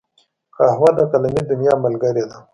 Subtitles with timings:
[0.55, 2.37] قهوه د قلمي دنیا ملګرې ده